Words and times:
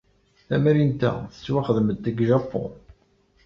Tamrint-a 0.47 1.11
tettwaxdem-d 1.31 1.99
deg 2.05 2.17
Japun. 2.29 2.73